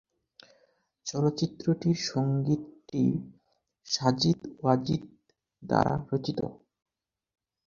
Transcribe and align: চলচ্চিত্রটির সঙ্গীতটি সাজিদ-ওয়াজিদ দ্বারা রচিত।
চলচ্চিত্রটির 1.07 1.97
সঙ্গীতটি 2.09 3.03
সাজিদ-ওয়াজিদ 3.87 5.03
দ্বারা 5.63 5.93
রচিত। 6.11 6.39